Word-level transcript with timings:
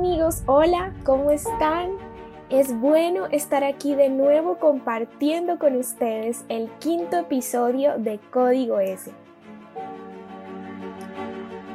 amigos, 0.00 0.42
hola, 0.46 0.94
¿cómo 1.04 1.30
están? 1.30 1.90
Es 2.48 2.74
bueno 2.80 3.26
estar 3.26 3.64
aquí 3.64 3.94
de 3.94 4.08
nuevo 4.08 4.56
compartiendo 4.56 5.58
con 5.58 5.76
ustedes 5.76 6.42
el 6.48 6.70
quinto 6.78 7.18
episodio 7.18 7.98
de 7.98 8.18
Código 8.30 8.80
S. 8.80 9.12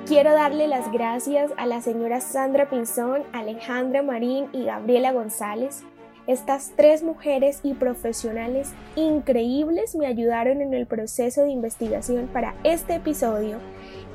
Quiero 0.08 0.34
darle 0.34 0.68
las 0.68 0.92
gracias 0.92 1.52
a 1.58 1.68
la 1.68 1.82
señora 1.82 2.20
Sandra 2.20 2.68
Pinzón, 2.68 3.22
Alejandra 3.32 4.02
Marín 4.02 4.48
y 4.54 4.66
Gabriela 4.66 5.12
González. 5.12 5.84
Estas 6.28 6.72
tres 6.76 7.04
mujeres 7.04 7.60
y 7.62 7.76
profesionales 7.76 8.74
increíbles 8.96 9.96
me 9.96 10.08
ayudaron 10.08 10.60
en 10.64 10.74
el 10.74 10.88
proceso 10.88 11.44
de 11.44 11.52
investigación 11.52 12.28
para 12.34 12.56
este 12.64 12.96
episodio 12.96 13.60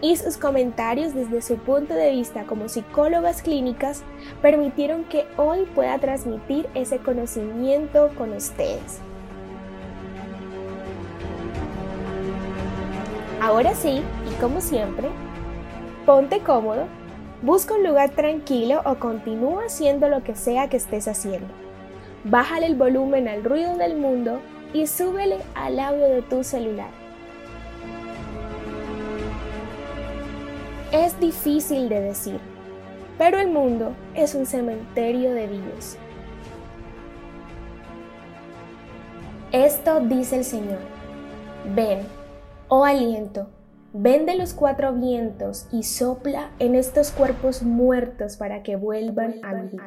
y 0.01 0.17
sus 0.17 0.37
comentarios 0.37 1.15
desde 1.15 1.41
su 1.41 1.57
punto 1.59 1.95
de 1.95 2.11
vista 2.11 2.47
como 2.47 2.69
psicólogas 2.69 3.43
clínicas 3.43 4.03
permitieron 4.43 5.05
que 5.05 5.25
hoy 5.37 5.67
pueda 5.73 5.97
transmitir 6.01 6.69
ese 6.75 6.99
conocimiento 6.99 8.11
con 8.19 8.33
ustedes. 8.33 8.99
Ahora 13.41 13.73
sí, 13.77 14.03
y 14.29 14.41
como 14.41 14.61
siempre, 14.61 15.07
ponte 16.05 16.41
cómodo, 16.41 16.87
busca 17.43 17.75
un 17.75 17.85
lugar 17.85 18.11
tranquilo 18.11 18.83
o 18.85 18.97
continúa 18.97 19.67
haciendo 19.67 20.09
lo 20.09 20.25
que 20.25 20.35
sea 20.35 20.69
que 20.69 20.77
estés 20.77 21.07
haciendo. 21.07 21.70
Bájale 22.25 22.67
el 22.67 22.75
volumen 22.75 23.29
al 23.29 23.43
ruido 23.43 23.79
del 23.79 23.97
mundo 23.97 24.41
y 24.75 24.87
súbele 24.87 25.39
al 25.55 25.81
audio 25.81 26.05
de 26.05 26.21
tu 26.21 26.45
celular. 26.45 26.91
Es 30.93 31.19
difícil 31.19 31.89
de 31.89 32.01
decir, 32.01 32.39
pero 33.17 33.39
el 33.39 33.49
mundo 33.49 33.95
es 34.15 34.35
un 34.35 34.45
cementerio 34.45 35.33
de 35.33 35.47
vivos. 35.47 35.97
Esto 39.53 40.01
dice 40.01 40.37
el 40.37 40.45
Señor. 40.45 40.79
Ven, 41.75 42.01
oh 42.69 42.85
aliento, 42.85 43.49
ven 43.95 44.27
de 44.27 44.37
los 44.37 44.53
cuatro 44.53 44.93
vientos 44.93 45.69
y 45.73 45.85
sopla 45.85 46.51
en 46.59 46.75
estos 46.75 47.13
cuerpos 47.13 47.63
muertos 47.63 48.37
para 48.37 48.63
que 48.63 48.77
vuelvan 48.77 49.37
a 49.43 49.55
vivir. 49.55 49.81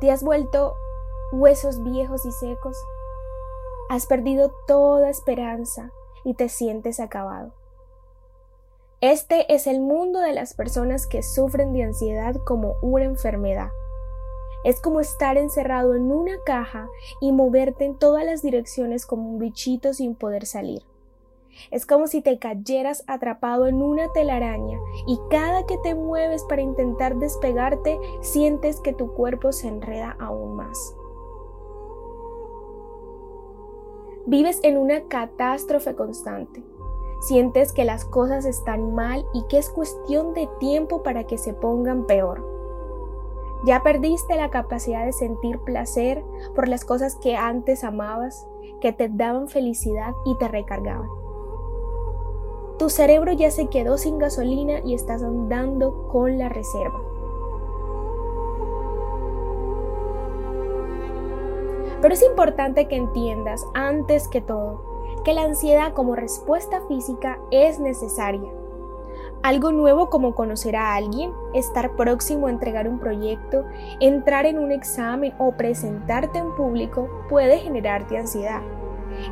¿Te 0.00 0.10
has 0.10 0.22
vuelto 0.22 0.76
huesos 1.30 1.82
viejos 1.82 2.24
y 2.24 2.32
secos? 2.32 2.74
Has 3.90 4.06
perdido 4.06 4.50
toda 4.66 5.10
esperanza 5.10 5.92
y 6.24 6.32
te 6.32 6.48
sientes 6.48 7.00
acabado. 7.00 7.52
Este 9.02 9.52
es 9.54 9.66
el 9.66 9.80
mundo 9.80 10.20
de 10.20 10.32
las 10.32 10.54
personas 10.54 11.06
que 11.06 11.22
sufren 11.22 11.74
de 11.74 11.82
ansiedad 11.82 12.36
como 12.46 12.76
una 12.80 13.04
enfermedad. 13.04 13.68
Es 14.64 14.80
como 14.80 15.00
estar 15.00 15.36
encerrado 15.36 15.94
en 15.94 16.10
una 16.10 16.38
caja 16.46 16.88
y 17.20 17.32
moverte 17.32 17.84
en 17.84 17.98
todas 17.98 18.24
las 18.24 18.40
direcciones 18.40 19.04
como 19.04 19.28
un 19.28 19.38
bichito 19.38 19.92
sin 19.92 20.14
poder 20.14 20.46
salir. 20.46 20.82
Es 21.70 21.86
como 21.86 22.06
si 22.06 22.22
te 22.22 22.38
cayeras 22.38 23.04
atrapado 23.06 23.66
en 23.66 23.82
una 23.82 24.12
telaraña 24.12 24.78
y 25.06 25.18
cada 25.30 25.66
que 25.66 25.78
te 25.78 25.94
mueves 25.94 26.44
para 26.44 26.62
intentar 26.62 27.16
despegarte 27.16 27.98
sientes 28.20 28.80
que 28.80 28.92
tu 28.92 29.12
cuerpo 29.12 29.52
se 29.52 29.68
enreda 29.68 30.16
aún 30.18 30.56
más. 30.56 30.96
Vives 34.26 34.60
en 34.62 34.76
una 34.76 35.02
catástrofe 35.08 35.94
constante. 35.94 36.62
Sientes 37.20 37.72
que 37.72 37.84
las 37.84 38.04
cosas 38.04 38.44
están 38.44 38.94
mal 38.94 39.24
y 39.34 39.42
que 39.48 39.58
es 39.58 39.68
cuestión 39.68 40.34
de 40.34 40.48
tiempo 40.58 41.02
para 41.02 41.24
que 41.24 41.36
se 41.36 41.52
pongan 41.52 42.06
peor. 42.06 42.46
Ya 43.64 43.82
perdiste 43.82 44.36
la 44.36 44.50
capacidad 44.50 45.04
de 45.04 45.12
sentir 45.12 45.58
placer 45.60 46.24
por 46.54 46.66
las 46.68 46.84
cosas 46.84 47.16
que 47.16 47.36
antes 47.36 47.84
amabas, 47.84 48.46
que 48.80 48.92
te 48.92 49.08
daban 49.08 49.48
felicidad 49.48 50.14
y 50.24 50.36
te 50.38 50.48
recargaban. 50.48 51.19
Tu 52.80 52.88
cerebro 52.88 53.32
ya 53.32 53.50
se 53.50 53.66
quedó 53.66 53.98
sin 53.98 54.18
gasolina 54.18 54.80
y 54.82 54.94
estás 54.94 55.22
andando 55.22 56.08
con 56.08 56.38
la 56.38 56.48
reserva. 56.48 56.98
Pero 62.00 62.14
es 62.14 62.22
importante 62.22 62.88
que 62.88 62.96
entiendas, 62.96 63.66
antes 63.74 64.28
que 64.28 64.40
todo, 64.40 64.82
que 65.26 65.34
la 65.34 65.42
ansiedad 65.42 65.92
como 65.92 66.16
respuesta 66.16 66.80
física 66.88 67.38
es 67.50 67.78
necesaria. 67.80 68.50
Algo 69.42 69.72
nuevo 69.72 70.08
como 70.08 70.34
conocer 70.34 70.74
a 70.74 70.94
alguien, 70.94 71.34
estar 71.52 71.96
próximo 71.96 72.46
a 72.46 72.50
entregar 72.50 72.88
un 72.88 72.98
proyecto, 72.98 73.66
entrar 74.00 74.46
en 74.46 74.58
un 74.58 74.72
examen 74.72 75.34
o 75.38 75.52
presentarte 75.52 76.38
en 76.38 76.54
público 76.54 77.10
puede 77.28 77.58
generarte 77.58 78.16
ansiedad. 78.16 78.62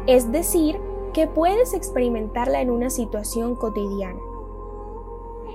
Es 0.07 0.31
decir, 0.31 0.79
que 1.19 1.27
puedes 1.27 1.75
experimentarla 1.75 2.61
en 2.61 2.71
una 2.71 2.91
situación 2.91 3.57
cotidiana. 3.57 4.21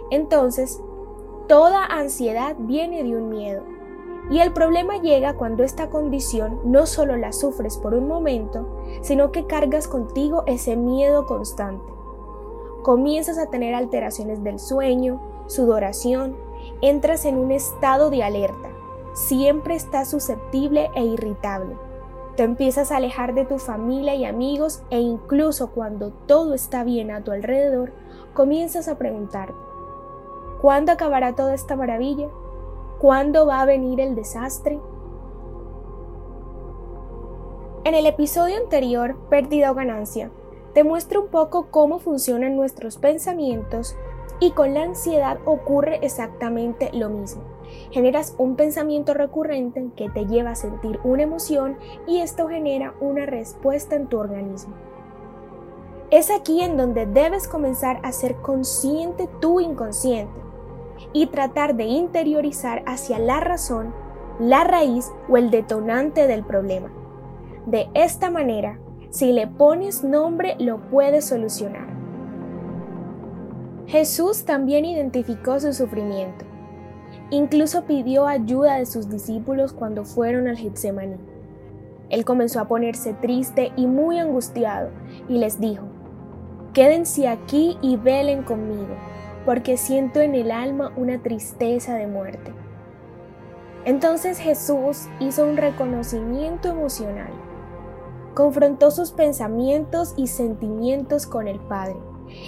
Entonces, 0.09 0.83
toda 1.47 1.85
ansiedad 1.85 2.57
viene 2.59 3.01
de 3.01 3.15
un 3.15 3.29
miedo, 3.29 3.63
y 4.29 4.39
el 4.39 4.51
problema 4.51 4.97
llega 4.97 5.37
cuando 5.37 5.63
esta 5.63 5.89
condición 5.89 6.59
no 6.65 6.85
solo 6.85 7.15
la 7.15 7.31
sufres 7.31 7.77
por 7.77 7.93
un 7.93 8.09
momento, 8.09 8.67
sino 8.99 9.31
que 9.31 9.47
cargas 9.47 9.87
contigo 9.87 10.43
ese 10.47 10.75
miedo 10.75 11.25
constante. 11.25 11.93
Comienzas 12.81 13.37
a 13.37 13.49
tener 13.49 13.73
alteraciones 13.73 14.43
del 14.43 14.59
sueño, 14.59 15.21
sudoración, 15.47 16.35
entras 16.81 17.23
en 17.23 17.37
un 17.37 17.53
estado 17.53 18.09
de 18.09 18.21
alerta, 18.21 18.67
siempre 19.13 19.75
estás 19.75 20.09
susceptible 20.09 20.91
e 20.93 21.05
irritable. 21.05 21.77
Te 22.35 22.41
empiezas 22.41 22.91
a 22.91 22.97
alejar 22.97 23.35
de 23.35 23.45
tu 23.45 23.59
familia 23.59 24.15
y 24.15 24.25
amigos 24.25 24.81
e 24.89 24.99
incluso 24.99 25.71
cuando 25.71 26.11
todo 26.11 26.55
está 26.55 26.83
bien 26.83 27.11
a 27.11 27.23
tu 27.23 27.31
alrededor, 27.31 27.93
comienzas 28.33 28.87
a 28.87 28.97
preguntarte, 28.97 29.53
¿cuándo 30.59 30.91
acabará 30.91 31.35
toda 31.35 31.53
esta 31.53 31.75
maravilla? 31.75 32.29
¿Cuándo 32.97 33.45
va 33.45 33.61
a 33.61 33.65
venir 33.65 33.99
el 33.99 34.15
desastre? 34.15 34.79
En 37.83 37.93
el 37.93 38.07
episodio 38.07 38.57
anterior, 38.57 39.15
Pérdida 39.29 39.69
o 39.69 39.75
Ganancia, 39.75 40.31
te 40.73 40.83
muestro 40.83 41.21
un 41.21 41.27
poco 41.27 41.67
cómo 41.69 41.99
funcionan 41.99 42.55
nuestros 42.55 42.97
pensamientos 42.97 43.95
y 44.39 44.51
con 44.51 44.73
la 44.73 44.83
ansiedad 44.83 45.37
ocurre 45.45 45.99
exactamente 46.01 46.89
lo 46.93 47.09
mismo. 47.09 47.52
Generas 47.91 48.35
un 48.37 48.55
pensamiento 48.55 49.13
recurrente 49.13 49.89
que 49.95 50.09
te 50.09 50.25
lleva 50.25 50.51
a 50.51 50.55
sentir 50.55 50.99
una 51.03 51.23
emoción 51.23 51.77
y 52.07 52.19
esto 52.19 52.47
genera 52.47 52.93
una 52.99 53.25
respuesta 53.25 53.95
en 53.95 54.07
tu 54.07 54.17
organismo. 54.17 54.75
Es 56.11 56.29
aquí 56.29 56.61
en 56.61 56.77
donde 56.77 57.05
debes 57.05 57.47
comenzar 57.47 57.99
a 58.03 58.11
ser 58.11 58.35
consciente 58.35 59.27
tu 59.39 59.59
inconsciente 59.59 60.39
y 61.11 61.27
tratar 61.27 61.75
de 61.75 61.85
interiorizar 61.85 62.83
hacia 62.85 63.17
la 63.19 63.39
razón, 63.39 63.93
la 64.39 64.63
raíz 64.63 65.11
o 65.27 65.37
el 65.37 65.49
detonante 65.49 66.27
del 66.27 66.43
problema. 66.43 66.91
De 67.65 67.89
esta 67.93 68.29
manera, 68.29 68.79
si 69.09 69.31
le 69.31 69.47
pones 69.47 70.03
nombre, 70.03 70.55
lo 70.59 70.89
puedes 70.89 71.25
solucionar. 71.25 71.87
Jesús 73.87 74.45
también 74.45 74.85
identificó 74.85 75.59
su 75.59 75.73
sufrimiento. 75.73 76.45
Incluso 77.29 77.85
pidió 77.85 78.27
ayuda 78.27 78.77
de 78.77 78.85
sus 78.85 79.09
discípulos 79.09 79.73
cuando 79.73 80.05
fueron 80.05 80.47
al 80.47 80.57
Getsemaní. 80.57 81.17
Él 82.09 82.25
comenzó 82.25 82.59
a 82.59 82.67
ponerse 82.67 83.13
triste 83.13 83.71
y 83.75 83.87
muy 83.87 84.19
angustiado 84.19 84.89
y 85.27 85.37
les 85.37 85.59
dijo, 85.59 85.85
Quédense 86.73 87.27
aquí 87.27 87.77
y 87.81 87.97
velen 87.97 88.43
conmigo 88.43 88.95
porque 89.45 89.77
siento 89.77 90.21
en 90.21 90.35
el 90.35 90.51
alma 90.51 90.93
una 90.95 91.21
tristeza 91.21 91.95
de 91.95 92.07
muerte. 92.07 92.53
Entonces 93.85 94.39
Jesús 94.39 95.07
hizo 95.19 95.45
un 95.45 95.57
reconocimiento 95.57 96.69
emocional. 96.69 97.31
Confrontó 98.33 98.91
sus 98.91 99.11
pensamientos 99.11 100.13
y 100.17 100.27
sentimientos 100.27 101.27
con 101.27 101.47
el 101.47 101.59
Padre. 101.59 101.97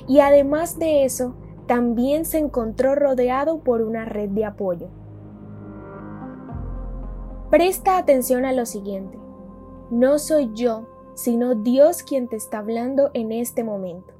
Y 0.07 0.19
además 0.19 0.79
de 0.79 1.03
eso, 1.03 1.35
también 1.67 2.25
se 2.25 2.37
encontró 2.37 2.95
rodeado 2.95 3.59
por 3.59 3.81
una 3.81 4.05
red 4.05 4.29
de 4.29 4.45
apoyo. 4.45 4.87
Presta 7.49 7.97
atención 7.97 8.45
a 8.45 8.53
lo 8.53 8.65
siguiente. 8.65 9.17
No 9.91 10.19
soy 10.19 10.51
yo, 10.53 10.87
sino 11.13 11.55
Dios 11.55 12.03
quien 12.03 12.27
te 12.27 12.35
está 12.35 12.59
hablando 12.59 13.11
en 13.13 13.31
este 13.31 13.63
momento 13.63 14.15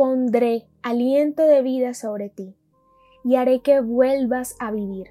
pondré 0.00 0.66
aliento 0.80 1.42
de 1.42 1.60
vida 1.60 1.92
sobre 1.92 2.30
ti 2.30 2.56
y 3.22 3.34
haré 3.34 3.60
que 3.60 3.82
vuelvas 3.82 4.56
a 4.58 4.70
vivir. 4.70 5.08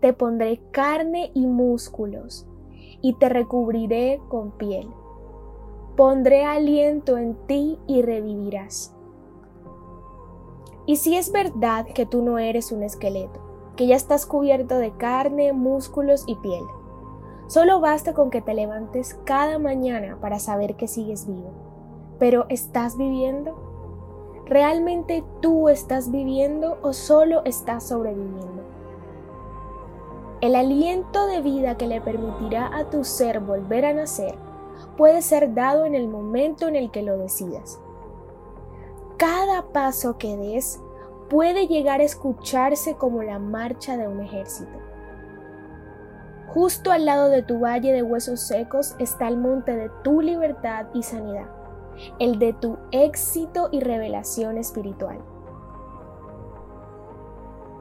Te 0.00 0.14
pondré 0.14 0.62
carne 0.70 1.30
y 1.34 1.46
músculos 1.46 2.46
y 3.02 3.12
te 3.18 3.28
recubriré 3.28 4.22
con 4.30 4.56
piel. 4.56 4.88
Pondré 5.96 6.44
aliento 6.44 7.16
en 7.16 7.34
ti 7.46 7.78
y 7.86 8.02
revivirás. 8.02 8.94
Y 10.86 10.96
si 10.96 11.16
es 11.16 11.32
verdad 11.32 11.86
que 11.86 12.04
tú 12.04 12.22
no 12.22 12.38
eres 12.38 12.72
un 12.72 12.82
esqueleto, 12.82 13.40
que 13.76 13.86
ya 13.86 13.96
estás 13.96 14.26
cubierto 14.26 14.76
de 14.76 14.92
carne, 14.92 15.52
músculos 15.52 16.24
y 16.26 16.34
piel, 16.36 16.64
solo 17.46 17.80
basta 17.80 18.12
con 18.12 18.30
que 18.30 18.42
te 18.42 18.54
levantes 18.54 19.18
cada 19.24 19.58
mañana 19.58 20.18
para 20.20 20.38
saber 20.38 20.76
que 20.76 20.88
sigues 20.88 21.26
vivo. 21.26 21.52
Pero 22.18 22.46
¿estás 22.48 22.98
viviendo? 22.98 23.56
¿Realmente 24.46 25.24
tú 25.40 25.68
estás 25.68 26.10
viviendo 26.10 26.78
o 26.82 26.92
solo 26.92 27.42
estás 27.44 27.88
sobreviviendo? 27.88 28.62
El 30.42 30.54
aliento 30.54 31.26
de 31.26 31.40
vida 31.40 31.78
que 31.78 31.86
le 31.86 32.02
permitirá 32.02 32.76
a 32.76 32.90
tu 32.90 33.04
ser 33.04 33.40
volver 33.40 33.86
a 33.86 33.94
nacer 33.94 34.34
puede 34.96 35.22
ser 35.22 35.54
dado 35.54 35.84
en 35.84 35.94
el 35.94 36.08
momento 36.08 36.68
en 36.68 36.76
el 36.76 36.90
que 36.90 37.02
lo 37.02 37.18
decidas. 37.18 37.80
Cada 39.16 39.62
paso 39.72 40.18
que 40.18 40.36
des 40.36 40.80
puede 41.28 41.66
llegar 41.66 42.00
a 42.00 42.04
escucharse 42.04 42.96
como 42.96 43.22
la 43.22 43.38
marcha 43.38 43.96
de 43.96 44.08
un 44.08 44.20
ejército. 44.20 44.78
Justo 46.48 46.92
al 46.92 47.04
lado 47.04 47.30
de 47.30 47.42
tu 47.42 47.58
valle 47.58 47.92
de 47.92 48.02
huesos 48.02 48.40
secos 48.40 48.94
está 48.98 49.28
el 49.28 49.36
monte 49.36 49.74
de 49.74 49.90
tu 50.02 50.20
libertad 50.20 50.86
y 50.94 51.02
sanidad, 51.02 51.48
el 52.18 52.38
de 52.38 52.52
tu 52.52 52.76
éxito 52.92 53.68
y 53.72 53.80
revelación 53.80 54.58
espiritual. 54.58 55.18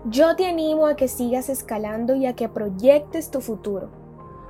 Yo 0.05 0.35
te 0.35 0.47
animo 0.47 0.87
a 0.87 0.95
que 0.95 1.07
sigas 1.07 1.49
escalando 1.49 2.15
y 2.15 2.25
a 2.25 2.35
que 2.35 2.49
proyectes 2.49 3.31
tu 3.31 3.39
futuro. 3.39 4.02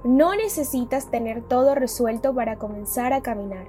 No 0.04 0.36
necesitas 0.36 1.10
tener 1.10 1.42
todo 1.44 1.76
resuelto 1.76 2.34
para 2.36 2.58
comenzar 2.58 3.14
a 3.14 3.22
caminar. 3.22 3.68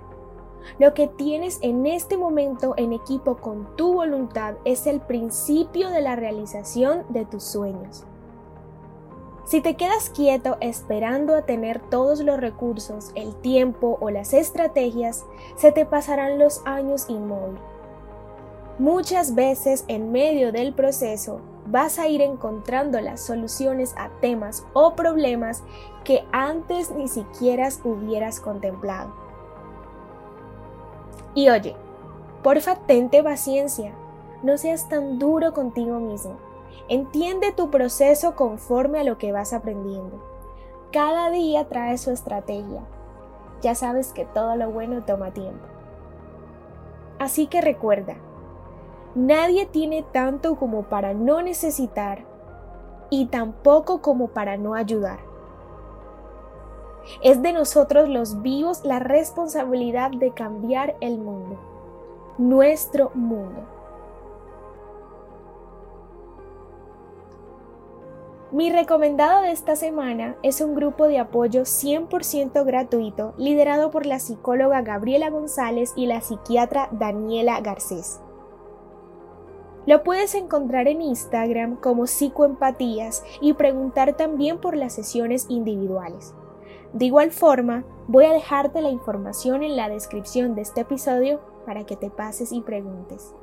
Lo 0.79 0.95
que 0.95 1.07
tienes 1.07 1.59
en 1.63 1.87
este 1.87 2.17
momento 2.17 2.75
en 2.77 2.93
equipo 2.93 3.37
con 3.37 3.77
tu 3.77 3.93
voluntad 3.93 4.55
es 4.65 4.87
el 4.87 5.01
principio 5.01 5.91
de 5.91 6.01
la 6.01 6.17
realización 6.17 7.05
de 7.11 7.25
tus 7.25 7.45
sueños. 7.45 8.05
Si 9.45 9.61
te 9.61 9.77
quedas 9.77 10.11
quieto 10.11 10.57
esperando 10.61 11.37
a 11.37 11.43
tener 11.43 11.79
todos 11.91 12.21
los 12.21 12.41
recursos, 12.41 13.13
el 13.15 13.37
tiempo 13.37 13.99
o 14.01 14.11
las 14.11 14.33
estrategias, 14.33 15.25
se 15.55 15.71
te 15.71 15.85
pasarán 15.85 16.39
los 16.39 16.63
años 16.65 17.07
inmóvil. 17.09 17.59
Muchas 18.79 19.35
veces 19.35 19.85
en 19.87 20.11
medio 20.11 20.51
del 20.51 20.75
proceso 20.75 21.41
vas 21.67 21.99
a 21.99 22.09
ir 22.09 22.21
encontrando 22.21 23.01
las 23.01 23.21
soluciones 23.21 23.95
a 23.97 24.09
temas 24.21 24.67
o 24.73 24.95
problemas 24.95 25.63
que 26.05 26.25
antes 26.33 26.91
ni 26.91 27.09
siquiera 27.09 27.69
hubieras 27.85 28.41
contemplado. 28.41 29.13
Y 31.35 31.49
oye, 31.49 31.75
porfa, 32.43 32.77
tente 32.77 33.23
paciencia, 33.23 33.93
no 34.43 34.59
seas 34.59 34.89
tan 34.89 35.19
duro 35.19 35.53
contigo 35.53 35.99
mismo. 35.99 36.37
Entiende 36.89 37.53
tu 37.53 37.71
proceso 37.71 38.35
conforme 38.35 39.01
a 39.01 39.05
lo 39.05 39.17
que 39.17 39.33
vas 39.33 39.53
aprendiendo. 39.53 40.23
Cada 40.93 41.31
día 41.31 41.67
trae 41.67 41.97
su 41.97 42.11
estrategia. 42.11 42.83
Ya 43.63 43.75
sabes 43.75 44.13
que 44.13 44.27
todo 44.27 44.55
lo 44.57 44.71
bueno 44.71 45.03
toma 45.03 45.33
tiempo. 45.33 45.65
Así 47.19 47.47
que 47.47 47.63
recuerda, 47.63 48.17
Nadie 49.15 49.67
tiene 49.67 50.03
tanto 50.03 50.57
como 50.57 50.85
para 50.85 51.15
no 51.15 51.41
necesitar 51.41 52.25
y 53.11 53.27
tampoco 53.27 54.03
como 54.03 54.29
para 54.29 54.57
no 54.57 54.75
ayudar. 54.75 55.21
Es 57.23 57.41
de 57.41 57.53
nosotros 57.53 58.09
los 58.09 58.43
vivos 58.43 58.85
la 58.85 58.99
responsabilidad 58.99 60.11
de 60.11 60.33
cambiar 60.33 60.97
el 61.01 61.19
mundo, 61.19 61.61
nuestro 62.39 63.11
mundo. 63.15 63.63
Mi 68.51 68.71
recomendado 68.71 69.43
de 69.43 69.51
esta 69.51 69.77
semana 69.77 70.37
es 70.43 70.61
un 70.61 70.75
grupo 70.75 71.09
de 71.09 71.19
apoyo 71.19 71.63
100% 71.63 72.65
gratuito 72.65 73.35
liderado 73.37 73.91
por 73.91 74.07
la 74.07 74.19
psicóloga 74.19 74.83
Gabriela 74.83 75.31
González 75.31 75.93
y 75.97 76.07
la 76.07 76.21
psiquiatra 76.21 76.89
Daniela 76.93 77.61
Garcés. 77.61 78.21
Lo 79.87 80.03
puedes 80.03 80.35
encontrar 80.35 80.89
en 80.89 81.03
Instagram 81.03 81.77
como 81.77 82.07
psicoempatías 82.07 83.23
y 83.41 83.53
preguntar 83.53 84.17
también 84.17 84.59
por 84.59 84.77
las 84.77 84.95
sesiones 84.95 85.47
individuales. 85.49 86.35
De 86.95 87.05
igual 87.05 87.33
forma, 87.33 87.85
voy 88.07 88.25
a 88.25 88.33
dejarte 88.33 88.81
la 88.81 88.91
información 88.91 89.63
en 89.63 89.77
la 89.77 89.89
descripción 89.89 90.55
de 90.55 90.63
este 90.63 90.83
episodio 90.83 91.41
para 91.67 91.85
que 91.85 91.97
te 91.97 92.09
pases 92.09 92.53
y 92.53 92.63
preguntes. 92.63 93.35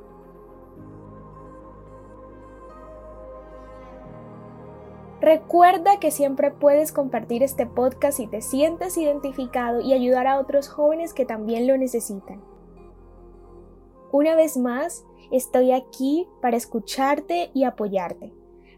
Recuerda 5.20 6.00
que 6.00 6.10
siempre 6.10 6.50
puedes 6.50 6.90
compartir 6.90 7.44
este 7.44 7.64
podcast 7.64 8.16
si 8.16 8.26
te 8.26 8.40
sientes 8.40 8.96
identificado 8.96 9.80
y 9.80 9.92
ayudar 9.92 10.26
a 10.26 10.40
otros 10.40 10.68
jóvenes 10.68 11.14
que 11.14 11.24
también 11.24 11.68
lo 11.68 11.78
necesitan. 11.78 12.42
Una 14.10 14.34
vez 14.34 14.56
más, 14.56 15.04
estoy 15.32 15.72
aquí 15.72 16.28
para 16.40 16.56
escucharte 16.56 17.50
y 17.54 17.64
apoyarte, 17.64 18.32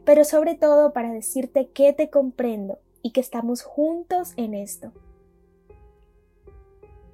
pero 0.05 0.25
sobre 0.25 0.55
todo 0.55 0.93
para 0.93 1.13
decirte 1.13 1.69
que 1.69 1.93
te 1.93 2.09
comprendo 2.09 2.79
y 3.03 3.11
que 3.11 3.21
estamos 3.21 3.63
juntos 3.63 4.33
en 4.37 4.55
esto. 4.55 4.93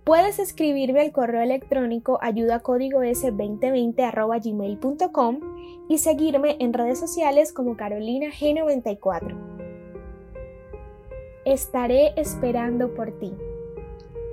Puedes 0.05 0.39
escribirme 0.39 1.01
al 1.01 1.13
correo 1.13 1.43
electrónico 1.43 2.19
ayudacódigo 2.23 3.01
s2020 3.01 5.41
y 5.89 5.99
seguirme 5.99 6.57
en 6.59 6.73
redes 6.73 6.99
sociales 6.99 7.53
como 7.53 7.77
Carolina 7.77 8.29
G94. 8.29 9.37
Estaré 11.45 12.15
esperando 12.17 12.95
por 12.95 13.13
ti, 13.19 13.35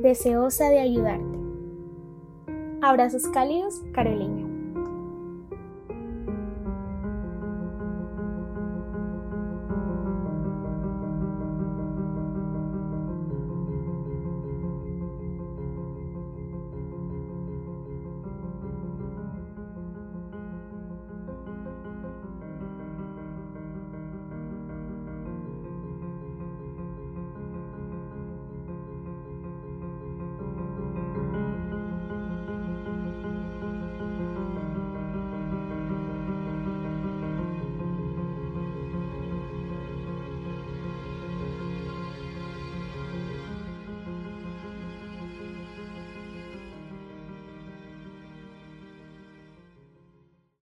deseosa 0.02 0.70
de 0.70 0.80
ayudarte. 0.80 1.38
Abrazos 2.82 3.28
cálidos, 3.28 3.82
Carolina. 3.92 4.47